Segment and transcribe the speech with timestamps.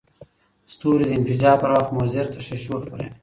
[0.73, 3.09] ستوري د انفجار پر وخت مضر تشعشع خپروي.